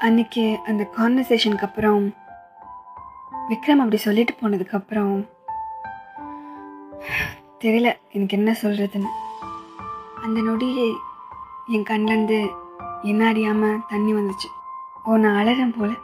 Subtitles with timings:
[0.00, 2.02] அன்னைக்கு அந்த கான்வர்சேஷனுக்கு அப்புறம்
[3.50, 5.14] விக்ரம் அப்படி சொல்லிட்டு போனதுக்கப்புறம்
[7.58, 9.10] தெரியல எனக்கு என்ன சொல்கிறதுன்னு
[10.22, 10.88] அந்த நொடியை
[11.68, 12.40] என் கண்லேருந்து
[13.02, 14.48] என்ன அறியாமல் தண்ணி வந்துச்சு.
[15.04, 15.96] ஓ நான் அழகம் போல்.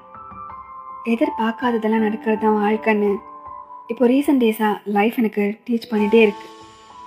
[1.07, 3.11] எதிர்பார்க்காததெல்லாம் நடக்கிறது தான் வாழ்க்கைன்னு
[3.87, 6.51] இப்போ ரீசெண்ட் டேஸாக லைஃப் எனக்கு டீச் பண்ணிகிட்டே இருக்குது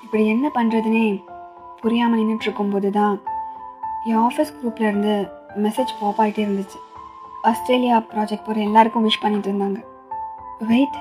[0.04, 1.05] இப்படி என்ன பண்ணுறதுனே
[1.81, 3.16] புரியாமல் நின்றுட்டு இருக்கும்போது தான்
[4.08, 5.16] என் ஆஃபீஸ் குரூப்பில் இருந்து
[5.64, 6.80] மெசேஜ் பாப் ஆகிட்டே இருந்துச்சு.
[7.50, 9.80] ஆஸ்திரேலியா ப்ராஜெக்ட் போகிற எல்லாருக்கும் விஷ் பண்ணிட்டு இருந்தாங்க.
[10.72, 10.98] வெயிட்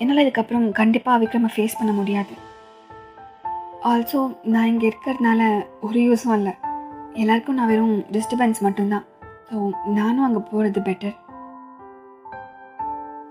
[0.00, 2.34] என்னால் இதுக்கப்புறம் கண்டிப்பாக விக்ரமை ஃபேஸ் பண்ண முடியாது.
[3.90, 4.20] ஆல்சோ
[4.52, 5.40] நான் இங்கே இருக்கிறதுனால
[5.88, 6.54] ஒரு யூஸும் இல்லை.
[7.22, 9.04] எல்லாருக்கும் நான் வெறும் டிஸ்டர்பன்ஸ் மட்டும்தான்.
[9.48, 9.56] ஸோ
[9.98, 11.16] நானும் அங்கே போகிறது பெட்டர்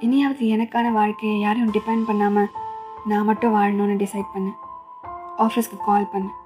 [0.05, 2.53] இனியாவது எனக்கான வாழ்க்கையை யாரும் டிபெண்ட் பண்ணாமல்
[3.09, 4.57] நான் மட்டும் வாழணும்னு டிசைட் பண்ணேன்.
[5.45, 6.37] ஆஃபீஸ்க்கு கால் பண்ணேன்.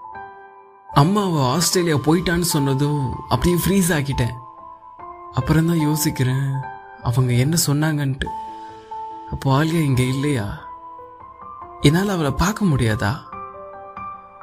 [0.90, 1.24] அம்மா
[1.54, 4.36] ஆஸ்திரேலியா போயிட்டான்னு சொன்னதும் அப்படியே ஃப்ரீஸ் ஆக்கிட்டேன்.
[5.34, 6.48] அப்புறம் தான் யோசிக்கிறேன்
[7.02, 8.30] அவங்க என்ன சொன்னாங்கன்ட்டு.
[9.32, 10.46] அப்போ ஆலியா இங்கே இல்லையா?
[11.82, 13.12] என்னால் அவளை பார்க்க முடியாதா?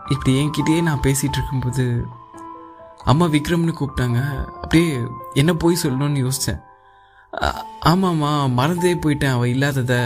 [0.08, 2.06] இப்படி என்கிட்டயே நான் பேசிகிட்டு இருக்கும்போது
[3.04, 4.20] அம்மா விக்ரம்னு கூப்பிட்டாங்க.
[4.62, 6.62] அப்படியே என்ன போய் சொல்லணும்னு யோசித்தேன்
[7.86, 9.32] ஆமாம்மா மறந்தே போயிட்டேன்.
[9.32, 10.00] அவள் இல்லாததை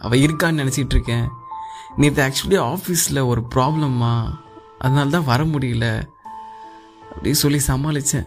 [0.00, 1.28] அவள் இருக்கான்னு நினச்சிட்டு இருக்கேன்.
[1.96, 4.40] நேற்று ஆக்சுவலி ஆஃபீஸில் ஒரு ப்ராப்ளம்மா
[4.78, 6.06] அதனால தான் வர முடியல.
[7.10, 8.26] அப்படி சொல்லி சமாளித்தேன்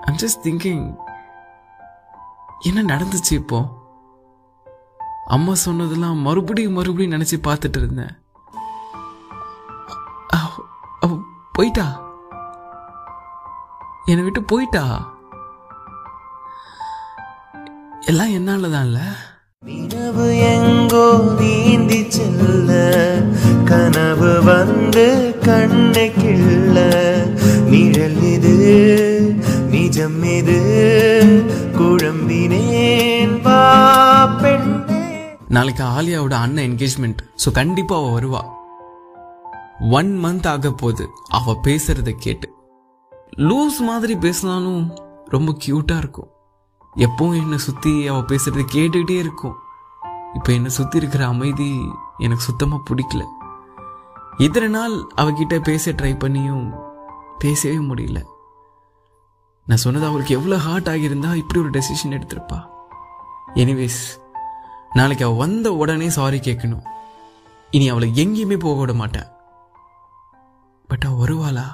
[0.00, 0.96] ஐம் ஜஸ்ட் திங்கிங்
[2.60, 3.66] என்ன நடந்துச்சு இப்போ?
[5.26, 8.22] அம்மா சொன்னதெல்லாம் மறுபடியும் மறுபடியும் நினச்சி பார்த்துட்டு இருந்தேன்.
[10.98, 11.18] அவ-
[11.52, 12.00] போயிட்டா?
[14.04, 15.16] என்னை விட்டு போயிட்டா?
[18.00, 18.98] எல்லாம் என்னால தான்ல
[19.60, 22.70] நிலவு எங்கோ நீந்தி செல்ல
[23.64, 26.76] கனவு வந்து கண்ணை கிள்ள
[27.70, 28.54] நிழல் இது
[29.70, 30.58] நிஜம் இது.
[31.78, 33.60] குழம்பினேன் வா
[34.42, 34.98] பெண்ணே.
[35.48, 38.42] நாளைக்கு ஆலியாவோட அண்ணன் என்கேஜ்மெண்ட் ஸோ கண்டிப்பாக அவள் வருவா.
[39.90, 42.50] ஒன் மந்த் ஆக போகுது அவ பேசுறத கேட்டு.
[43.36, 44.84] லூஸ் மாதிரி பேசினாலும்
[45.24, 46.30] ரொம்ப கியூட்டா இருக்கும்.
[46.96, 49.56] எப்பவும் என்னை சுத்தி அவ பேசுறத கேட்டுக்கிட்டே இருக்கும்.
[50.34, 51.72] இப்போ என்னை சுத்தி இருக்கிற அமைதி
[52.18, 53.24] எனக்கு சுத்தமா பிடிக்கல.
[54.38, 56.80] இத்தனை நாள் அவகிட்ட பேச ட்ரை பண்ணியும்
[57.38, 58.24] பேசவே முடியல.
[59.66, 62.68] நான் சொன்னது அவளுக்கு எவ்வளோ ஹார்ட் ஆகியிருந்தா இப்படி ஒரு டெசிஷன் எடுத்திருப்பா.
[63.54, 64.20] எனிவேஸ்
[64.94, 66.84] நாளைக்கு அவள் வந்த உடனே சாரி கேட்கணும்.
[67.70, 69.26] இனி அவளை எங்கேயுமே போக விட மாட்டேன்.
[70.86, 71.66] பட் அவள் வருவாளா?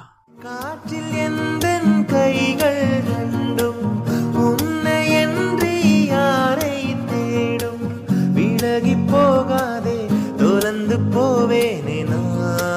[11.95, 12.74] 你能。